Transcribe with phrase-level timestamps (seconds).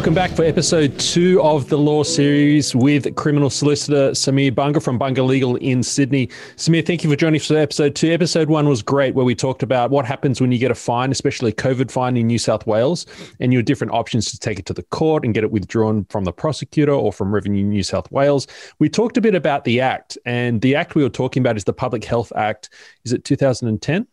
[0.00, 4.98] Welcome back for episode two of the Law Series with criminal solicitor Samir Bunga from
[4.98, 6.28] Bunga Legal in Sydney.
[6.56, 8.10] Samir, thank you for joining us for episode two.
[8.10, 11.12] Episode one was great, where we talked about what happens when you get a fine,
[11.12, 13.04] especially a COVID fine in New South Wales,
[13.40, 16.24] and your different options to take it to the court and get it withdrawn from
[16.24, 18.46] the prosecutor or from Revenue New South Wales.
[18.78, 21.64] We talked a bit about the Act, and the Act we were talking about is
[21.64, 22.70] the Public Health Act.
[23.04, 24.06] Is it 2010?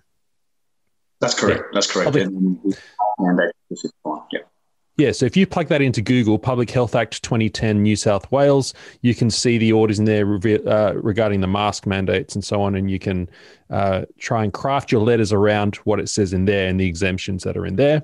[1.22, 1.62] That's correct.
[1.62, 1.70] Yeah.
[1.72, 2.12] That's correct.
[2.12, 2.27] Public-
[4.34, 4.40] yeah.
[4.98, 8.74] Yeah, so if you plug that into Google, Public Health Act 2010, New South Wales,
[9.04, 12.73] you can see the orders in there uh, regarding the mask mandates and so on,
[12.73, 13.30] and you can
[13.70, 17.44] uh, try and craft your letters around what it says in there and the exemptions
[17.44, 18.02] that are in there.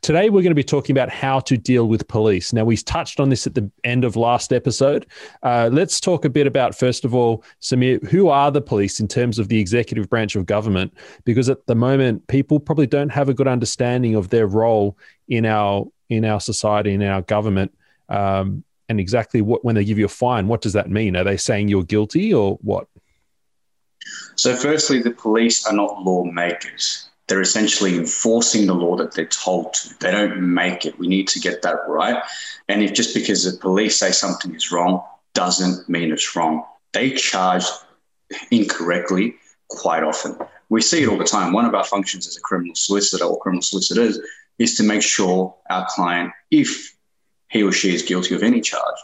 [0.00, 2.52] Today, we're going to be talking about how to deal with police.
[2.52, 5.06] Now, we touched on this at the end of last episode.
[5.44, 9.06] Uh, let's talk a bit about, first of all, Samir, who are the police in
[9.06, 10.92] terms of the executive branch of government?
[11.24, 15.46] Because at the moment, people probably don't have a good understanding of their role in
[15.46, 17.76] our in our society, in our government,
[18.08, 21.16] um, and exactly what when they give you a fine, what does that mean?
[21.16, 22.86] Are they saying you're guilty or what?
[24.36, 27.08] So, firstly, the police are not lawmakers.
[27.28, 29.98] They're essentially enforcing the law that they're told to.
[30.00, 30.98] They don't make it.
[30.98, 32.22] We need to get that right.
[32.68, 35.02] And if just because the police say something is wrong
[35.34, 37.64] doesn't mean it's wrong, they charge
[38.50, 39.36] incorrectly
[39.68, 40.36] quite often.
[40.68, 41.52] We see it all the time.
[41.52, 44.18] One of our functions as a criminal solicitor or criminal solicitors
[44.58, 46.96] is to make sure our client, if
[47.50, 48.98] he or she is guilty of any charge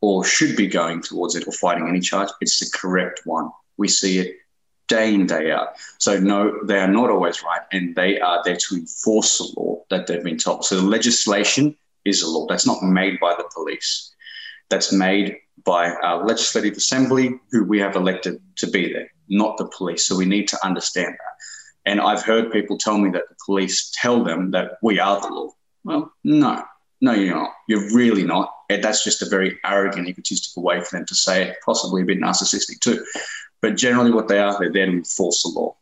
[0.00, 3.50] or should be going towards it or fighting any charge, it's the correct one.
[3.76, 4.36] We see it
[4.88, 5.74] day in, day out.
[5.98, 9.84] So, no, they are not always right, and they are there to enforce the law
[9.90, 10.64] that they've been told.
[10.64, 14.14] So, the legislation is a law that's not made by the police,
[14.70, 19.66] that's made by our legislative assembly, who we have elected to be there, not the
[19.76, 20.06] police.
[20.06, 21.34] So, we need to understand that.
[21.88, 25.28] And I've heard people tell me that the police tell them that we are the
[25.28, 25.48] law.
[25.84, 26.62] Well, no,
[27.00, 27.54] no, you're not.
[27.66, 28.52] You're really not.
[28.68, 32.04] And that's just a very arrogant, egotistical way for them to say it, possibly a
[32.04, 33.02] bit narcissistic too.
[33.62, 35.76] But generally, what they are, they're there to enforce the law.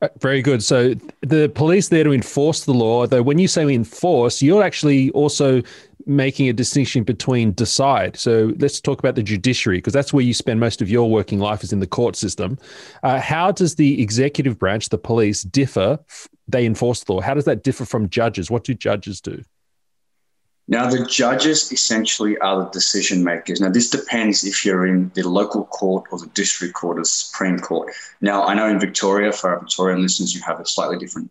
[0.00, 0.62] Uh, very good.
[0.62, 5.10] So the police there to enforce the law, though when you say enforce, you're actually
[5.10, 5.62] also
[6.08, 8.16] making a distinction between decide.
[8.16, 11.38] So let's talk about the judiciary because that's where you spend most of your working
[11.38, 12.58] life is in the court system.
[13.02, 15.98] Uh, how does the executive branch, the police, differ?
[16.48, 17.20] They enforce the law.
[17.20, 18.50] How does that differ from judges?
[18.50, 19.42] What do judges do?
[20.70, 23.60] Now, the judges essentially are the decision makers.
[23.60, 27.06] Now, this depends if you're in the local court or the district court or the
[27.06, 27.94] Supreme Court.
[28.20, 31.30] Now, I know in Victoria, for our Victorian listeners, you have a slightly different,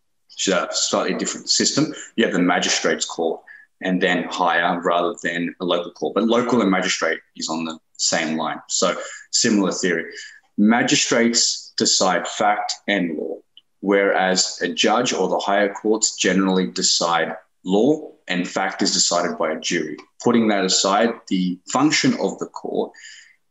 [0.52, 1.94] uh, slightly different system.
[2.16, 3.42] You have the magistrates court
[3.82, 6.16] and then higher rather than a local court.
[6.16, 8.60] But local and magistrate is on the same line.
[8.70, 8.96] So,
[9.32, 10.12] similar theory.
[10.58, 13.38] Magistrates decide fact and law,
[13.82, 19.52] whereas a judge or the higher courts generally decide law and fact is decided by
[19.52, 19.98] a jury.
[20.24, 22.92] Putting that aside, the function of the court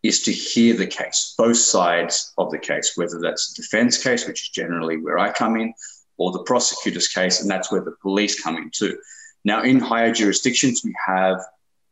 [0.02, 4.26] is to hear the case, both sides of the case, whether that's a defense case,
[4.26, 5.72] which is generally where I come in,
[6.18, 8.98] or the prosecutor's case, and that's where the police come in too.
[9.46, 11.38] Now, in higher jurisdictions, we have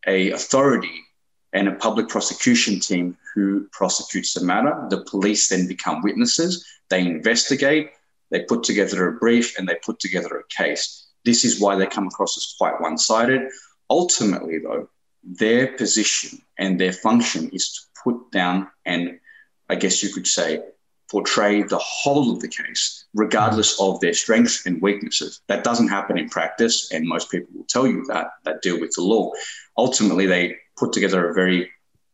[0.08, 1.04] a authority
[1.52, 4.74] and a public prosecution team who prosecutes the matter.
[4.90, 6.66] The police then become witnesses.
[6.90, 7.90] They investigate,
[8.32, 11.06] they put together a brief, and they put together a case.
[11.24, 13.42] This is why they come across as quite one sided.
[13.88, 14.88] Ultimately, though,
[15.22, 19.20] their position and their function is to put down and
[19.68, 20.60] I guess you could say
[21.08, 25.40] portray the whole of the case, regardless of their strengths and weaknesses.
[25.46, 28.92] That doesn't happen in practice, and most people will tell you that that deal with
[28.92, 29.32] the law.
[29.78, 31.70] Ultimately, they put together a very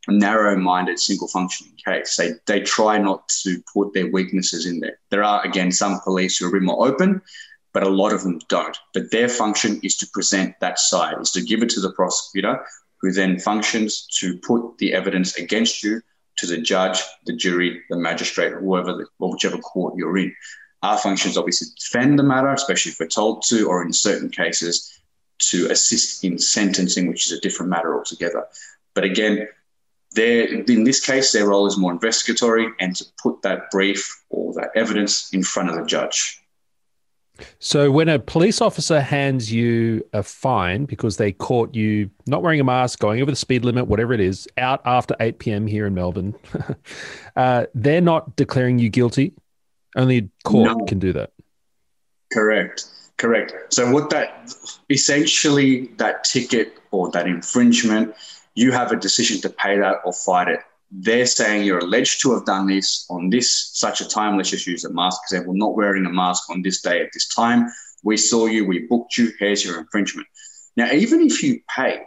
[0.09, 2.17] narrow-minded, single-functioning case.
[2.17, 4.99] They they try not to put their weaknesses in there.
[5.11, 7.23] There are again some police who are a bit more open,
[7.73, 8.77] but a lot of them don't.
[8.95, 12.65] But their function is to present that side, is to give it to the prosecutor,
[13.01, 16.03] who then functions to put the evidence against you
[16.37, 20.35] to the judge, the jury, the magistrate, whoever, the, or whichever court you're in.
[20.83, 23.93] Our function is obviously to defend the matter, especially if we're told to, or in
[23.93, 24.99] certain cases,
[25.39, 28.47] to assist in sentencing, which is a different matter altogether.
[28.95, 29.49] But again,
[30.17, 34.71] in this case, their role is more investigatory and to put that brief or that
[34.75, 36.41] evidence in front of the judge.
[37.59, 42.61] So, when a police officer hands you a fine because they caught you not wearing
[42.61, 45.67] a mask, going over the speed limit, whatever it is, out after 8 p.m.
[45.67, 46.35] here in Melbourne,
[47.37, 49.33] uh, they're not declaring you guilty.
[49.97, 50.85] Only a court no.
[50.87, 51.33] can do that.
[52.33, 52.87] Correct.
[53.17, 53.75] Correct.
[53.75, 54.55] So, what that
[54.89, 58.15] essentially, that ticket or that infringement,
[58.55, 60.61] you have a decision to pay that or fight it
[60.91, 64.37] they're saying you're alleged to have done this on this such a time.
[64.37, 67.29] Let's just use a mask example, not wearing a mask on this day at this
[67.29, 67.71] time.
[68.03, 70.27] We saw you, we booked you, here's your infringement.
[70.77, 72.03] Now, even if you pay,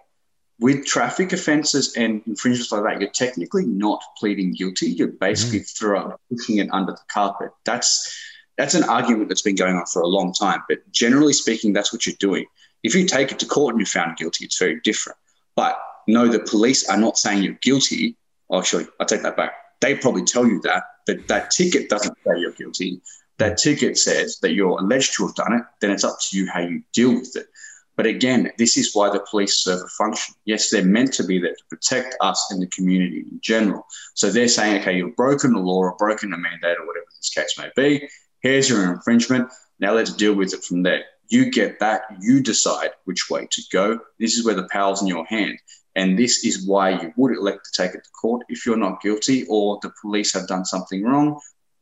[0.63, 4.87] with traffic offences and infringements like that, you're technically not pleading guilty.
[4.87, 5.77] You're basically mm.
[5.77, 7.51] throwing, pushing it under the carpet.
[7.65, 8.17] That's
[8.57, 10.61] that's an argument that's been going on for a long time.
[10.69, 12.45] But generally speaking, that's what you're doing.
[12.81, 15.17] If you take it to court and you're found guilty, it's very different.
[15.57, 15.77] But
[16.07, 18.15] no, the police are not saying you're guilty.
[18.53, 19.51] Actually, I take that back.
[19.81, 23.01] They probably tell you that, but that ticket doesn't say you're guilty.
[23.37, 25.63] That ticket says that you're alleged to have done it.
[25.81, 27.47] Then it's up to you how you deal with it.
[27.95, 30.35] But again, this is why the police serve a function.
[30.45, 33.85] Yes, they're meant to be there to protect us and the community in general.
[34.15, 37.29] So they're saying, okay, you've broken the law or broken a mandate or whatever this
[37.29, 38.07] case may be.
[38.41, 39.49] Here's your infringement.
[39.79, 41.03] Now let's deal with it from there.
[41.29, 42.03] You get that.
[42.19, 43.99] You decide which way to go.
[44.19, 45.59] This is where the power's in your hand.
[45.95, 49.01] And this is why you would elect to take it to court if you're not
[49.01, 51.39] guilty or the police have done something wrong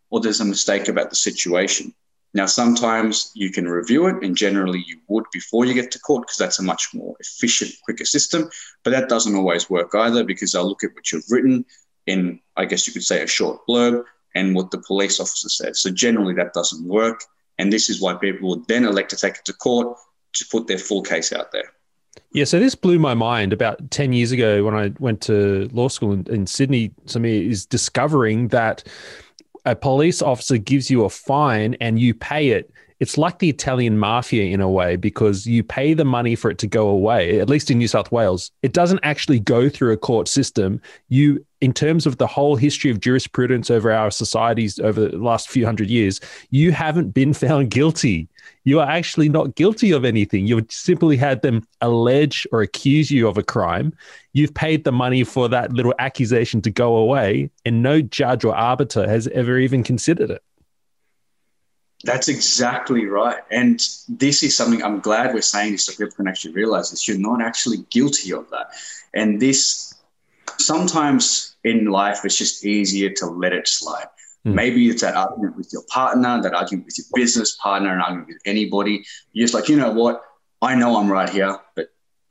[0.09, 1.93] or there's a mistake about the situation.
[2.33, 6.23] Now, sometimes you can review it, and generally you would before you get to court
[6.23, 8.49] because that's a much more efficient, quicker system.
[8.83, 11.65] But that doesn't always work either because they'll look at what you've written
[12.07, 15.75] in, I guess you could say, a short blurb and what the police officer said.
[15.75, 17.23] So generally that doesn't work.
[17.57, 19.97] And this is why people would then elect to take it to court
[20.33, 21.71] to put their full case out there.
[22.33, 25.89] Yeah, so this blew my mind about 10 years ago when I went to law
[25.89, 26.91] school in, in Sydney.
[27.05, 28.85] Samir is discovering that
[29.65, 33.97] a police officer gives you a fine and you pay it, it's like the Italian
[33.97, 37.49] mafia in a way because you pay the money for it to go away, at
[37.49, 38.51] least in New South Wales.
[38.61, 40.79] It doesn't actually go through a court system.
[41.09, 45.49] You, in terms of the whole history of jurisprudence over our societies over the last
[45.49, 46.21] few hundred years,
[46.51, 48.29] you haven't been found guilty.
[48.65, 50.45] You are actually not guilty of anything.
[50.45, 53.93] You've simply had them allege or accuse you of a crime.
[54.33, 58.55] You've paid the money for that little accusation to go away, and no judge or
[58.55, 60.43] arbiter has ever even considered it.
[62.03, 63.39] That's exactly right.
[63.51, 67.07] And this is something I'm glad we're saying this so people can actually realize this.
[67.07, 68.71] You're not actually guilty of that.
[69.13, 69.93] And this
[70.57, 74.07] sometimes in life it's just easier to let it slide.
[74.45, 74.53] Mm.
[74.55, 78.29] Maybe it's that argument with your partner, that argument with your business partner, an argument
[78.29, 79.05] with anybody.
[79.33, 80.23] You're just like, you know what?
[80.61, 81.89] I know I'm right here, but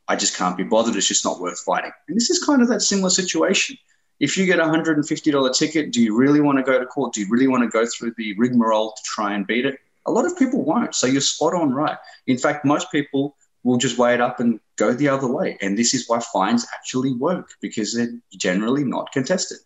[0.08, 0.96] I just can't be bothered.
[0.96, 1.92] It's just not worth fighting.
[2.08, 3.76] And this is kind of that similar situation
[4.20, 7.14] if you get a $150 ticket, do you really want to go to court?
[7.14, 9.78] Do you really want to go through the rigmarole to try and beat it?
[10.06, 10.94] A lot of people won't.
[10.94, 11.96] So you're spot on right.
[12.26, 15.56] In fact, most people will just weigh it up and go the other way.
[15.60, 19.58] And this is why fines actually work because they're generally not contested.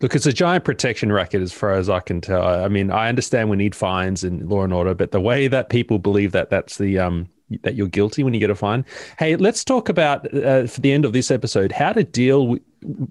[0.00, 2.46] Look, it's a giant protection racket as far as I can tell.
[2.46, 5.70] I mean, I understand we need fines and law and order, but the way that
[5.70, 7.28] people believe that that's the um,
[7.62, 8.84] that you're guilty when you get a fine.
[9.18, 12.62] Hey, let's talk about uh, for the end of this episode how to deal with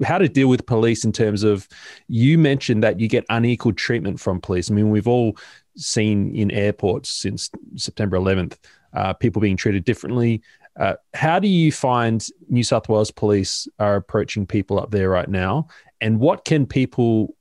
[0.05, 1.67] how to deal with police in terms of
[2.07, 4.71] you mentioned that you get unequal treatment from police.
[4.71, 5.37] I mean, we've all
[5.75, 8.57] seen in airports since September 11th
[8.93, 10.41] uh, people being treated differently.
[10.79, 15.29] Uh, how do you find New South Wales police are approaching people up there right
[15.29, 15.67] now?
[16.01, 17.35] And what can people,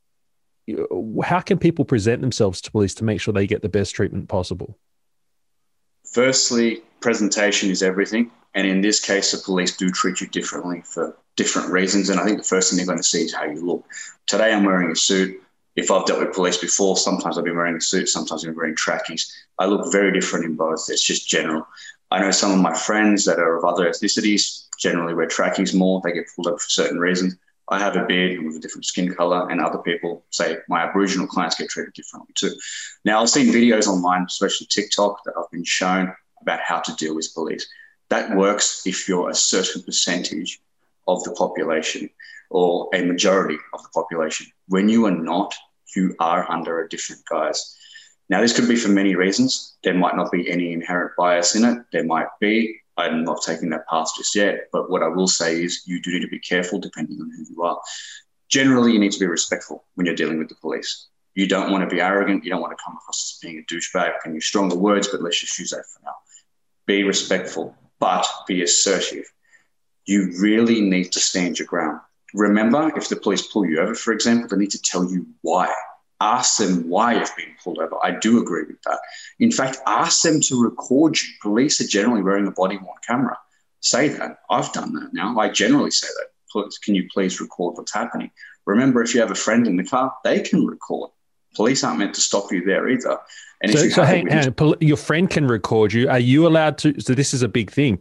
[1.22, 4.28] how can people present themselves to police to make sure they get the best treatment
[4.28, 4.78] possible?
[6.10, 8.30] Firstly, presentation is everything.
[8.54, 12.08] And in this case, the police do treat you differently for different reasons.
[12.08, 13.84] And I think the first thing they're going to see is how you look.
[14.26, 15.42] Today, I'm wearing a suit.
[15.76, 18.56] If I've dealt with police before, sometimes I've been wearing a suit, sometimes I've been
[18.56, 19.30] wearing trackies.
[19.58, 20.86] I look very different in both.
[20.88, 21.66] It's just general.
[22.10, 26.00] I know some of my friends that are of other ethnicities generally wear trackies more.
[26.02, 27.36] They get pulled up for certain reasons.
[27.68, 31.26] I have a beard with a different skin color, and other people say my Aboriginal
[31.26, 32.54] clients get treated differently too.
[33.04, 36.14] Now, I've seen videos online, especially TikTok, that I've been shown
[36.46, 37.66] about how to deal with police.
[38.08, 40.60] That works if you're a certain percentage
[41.08, 42.08] of the population
[42.50, 44.46] or a majority of the population.
[44.68, 45.52] When you are not,
[45.96, 47.76] you are under a different guise.
[48.28, 49.76] Now, this could be for many reasons.
[49.82, 51.78] There might not be any inherent bias in it.
[51.92, 52.80] There might be.
[52.96, 54.68] I'm not taking that path just yet.
[54.72, 57.44] But what I will say is you do need to be careful depending on who
[57.48, 57.80] you are.
[58.48, 61.08] Generally, you need to be respectful when you're dealing with the police.
[61.34, 62.44] You don't want to be arrogant.
[62.44, 64.20] You don't want to come across as being a douchebag.
[64.22, 66.14] Can use stronger words, but let's just use that for now.
[66.86, 69.24] Be respectful, but be assertive.
[70.04, 72.00] You really need to stand your ground.
[72.34, 75.72] Remember, if the police pull you over, for example, they need to tell you why
[76.20, 77.96] ask them why you've been pulled over.
[78.02, 78.98] I do agree with that.
[79.38, 81.28] In fact, ask them to record you.
[81.42, 83.38] Police are generally wearing a body worn camera.
[83.80, 84.38] Say that.
[84.50, 85.38] I've done that now.
[85.38, 86.28] I generally say that.
[86.50, 88.30] Please, can you please record what's happening?
[88.64, 91.10] Remember, if you have a friend in the car, they can record.
[91.54, 93.18] Police aren't meant to stop you there either.
[93.62, 96.08] And so, so hang, hang, your friend can record you.
[96.10, 97.00] Are you allowed to?
[97.00, 97.98] So this is a big thing.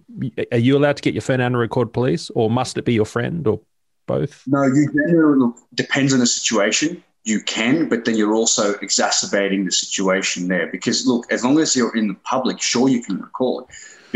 [0.51, 2.93] Are you allowed to get your phone out and record police, or must it be
[2.93, 3.61] your friend, or
[4.05, 4.43] both?
[4.47, 9.71] No, you generally depends on the situation you can, but then you're also exacerbating the
[9.71, 10.67] situation there.
[10.67, 13.65] Because look, as long as you're in the public, sure you can record.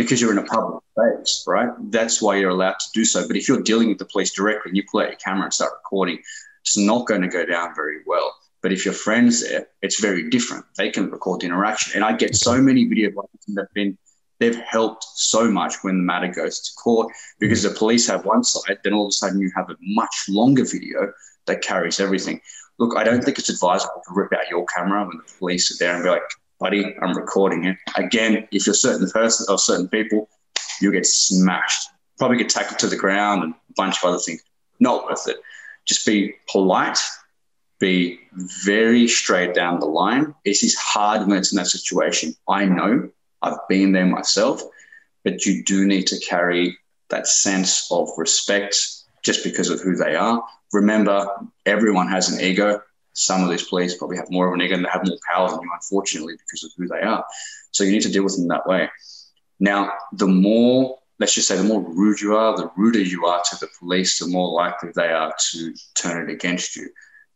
[0.04, 1.70] because you're in a public space, right?
[1.92, 3.28] That's why you're allowed to do so.
[3.28, 5.54] But if you're dealing with the police directly and you pull out your camera and
[5.54, 6.20] start recording,
[6.62, 8.34] it's not going to go down very well.
[8.62, 10.66] But if your friend's there, it's very different.
[10.78, 11.94] They can record the interaction.
[11.96, 13.98] And I get so many video that have been
[14.40, 17.70] they've helped so much when the matter goes to court because mm.
[17.70, 20.66] the police have one side, then all of a sudden you have a much longer
[20.66, 21.12] video
[21.46, 22.42] that carries everything.
[22.80, 25.84] Look, I don't think it's advisable to rip out your camera when the police are
[25.84, 26.24] there and be like,
[26.60, 27.78] buddy, I'm recording it.
[27.96, 30.30] Again, if you're a certain person or certain people,
[30.82, 31.90] you'll get smashed.
[32.18, 34.42] Probably get tackled to the ground and a bunch of other things.
[34.80, 35.38] Not worth it.
[35.86, 37.00] Just be polite,
[37.80, 40.36] be very straight down the line.
[40.46, 42.36] It is hard when it's in that situation.
[42.48, 43.10] I know
[43.42, 44.62] I've been there myself,
[45.24, 46.78] but you do need to carry
[47.10, 48.76] that sense of respect
[49.24, 50.44] just because of who they are.
[50.74, 51.28] Remember,
[51.66, 52.82] everyone has an ego.
[53.14, 55.50] Some of these police probably have more of an ego and they have more power
[55.50, 57.26] than you, unfortunately, because of who they are.
[57.72, 58.90] So you need to deal with them that way.
[59.60, 63.42] Now, the more, let's just say, the more rude you are, the ruder you are
[63.50, 66.90] to the police, the more likely they are to turn it against you.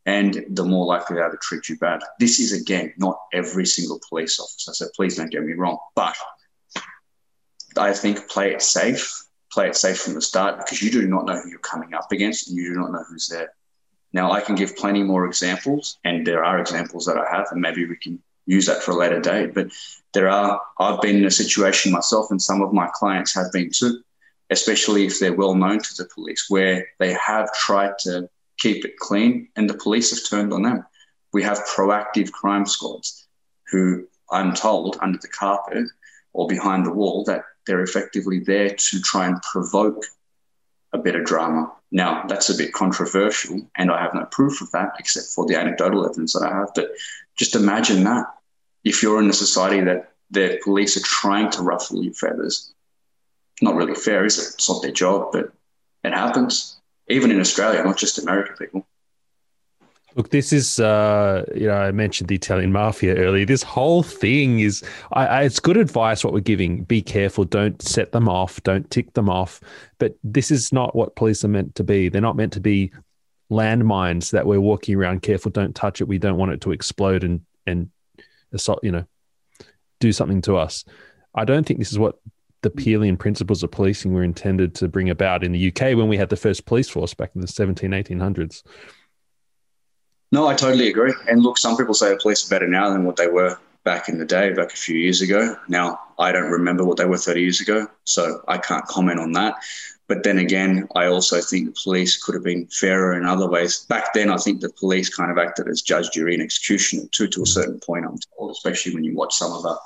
[0.05, 2.01] And the more likely they are to treat you bad.
[2.19, 4.73] This is, again, not every single police officer.
[4.73, 5.77] So please don't get me wrong.
[5.95, 6.15] But
[7.77, 11.25] I think play it safe play it safe from the start because you do not
[11.25, 13.53] know who you're coming up against and you do not know who's there.
[14.11, 17.61] Now, I can give plenty more examples, and there are examples that I have, and
[17.61, 19.55] maybe we can use that for a later date.
[19.55, 19.71] But
[20.13, 23.71] there are, I've been in a situation myself, and some of my clients have been
[23.71, 24.03] too,
[24.51, 28.97] especially if they're well known to the police, where they have tried to keep it
[28.97, 30.85] clean and the police have turned on them.
[31.33, 33.27] We have proactive crime squads
[33.71, 35.85] who I'm told under the carpet
[36.33, 40.05] or behind the wall that they're effectively there to try and provoke
[40.93, 41.71] a bit of drama.
[41.91, 45.59] Now, that's a bit controversial, and I have no proof of that except for the
[45.59, 46.69] anecdotal evidence that I have.
[46.75, 46.91] But
[47.37, 48.25] just imagine that
[48.83, 52.73] if you're in a society that the police are trying to ruffle your feathers,
[53.61, 54.53] not really fair, is it?
[54.55, 55.51] It's not their job, but
[56.03, 56.79] it happens.
[57.07, 58.87] Even in Australia, not just American people.
[60.15, 63.45] Look, this is, uh, you know, I mentioned the Italian mafia earlier.
[63.45, 66.83] This whole thing is, I, I, it's good advice what we're giving.
[66.83, 67.45] Be careful.
[67.45, 68.61] Don't set them off.
[68.61, 69.59] Don't tick them off.
[69.97, 72.09] But this is not what police are meant to be.
[72.09, 72.91] They're not meant to be
[73.51, 75.51] landmines that we're walking around careful.
[75.51, 76.07] Don't touch it.
[76.07, 77.89] We don't want it to explode and, and
[78.51, 79.05] assault, you know,
[79.99, 80.85] do something to us.
[81.33, 82.19] I don't think this is what
[82.63, 86.17] the Peelian principles of policing were intended to bring about in the UK when we
[86.17, 88.63] had the first police force back in the 17, 1800s.
[90.31, 91.13] No, I totally agree.
[91.29, 94.09] And look, some people say the police are better now than what they were back
[94.09, 95.55] in the day, back a few years ago.
[95.67, 99.33] Now, I don't remember what they were 30 years ago, so I can't comment on
[99.33, 99.55] that.
[100.07, 103.85] But then again, I also think the police could have been fairer in other ways.
[103.89, 107.27] Back then, I think the police kind of acted as judge, jury, and executioner too,
[107.27, 109.77] to a certain point, I'm told, especially when you watch some of the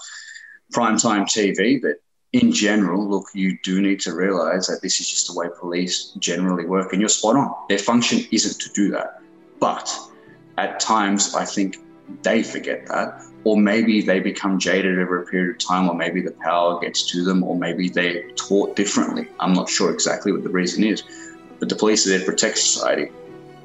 [0.74, 1.82] primetime TV.
[1.82, 1.98] But
[2.38, 6.14] in general, look, you do need to realize that this is just the way police
[6.20, 7.54] generally work, and you're spot on.
[7.68, 9.22] Their function isn't to do that.
[9.60, 9.94] But
[10.58, 11.78] at times I think
[12.22, 16.22] they forget that, or maybe they become jaded over a period of time, or maybe
[16.22, 19.28] the power gets to them, or maybe they're taught differently.
[19.40, 21.04] I'm not sure exactly what the reason is,
[21.60, 23.12] but the police are there to protect society,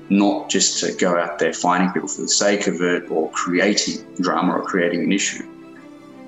[0.08, 4.04] not just to go out there finding people for the sake of it or creating
[4.20, 5.46] drama or creating an issue.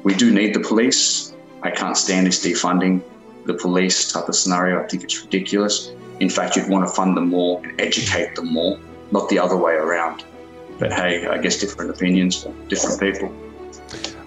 [0.03, 1.34] We do need the police.
[1.65, 3.03] I can't stand this defunding
[3.47, 4.83] the police type of scenario.
[4.83, 5.93] I think it's ridiculous.
[6.21, 8.79] In fact, you'd want to fund them more and educate them more,
[9.11, 10.25] not the other way around.
[10.79, 13.35] But hey, I guess different opinions for different people.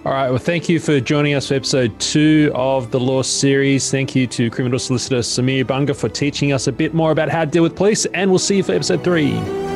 [0.04, 0.30] All right.
[0.30, 3.90] Well, thank you for joining us for episode two of the Law series.
[3.90, 7.44] Thank you to criminal solicitor Samir Bunga for teaching us a bit more about how
[7.44, 8.06] to deal with police.
[8.06, 9.67] And we'll see you for episode three.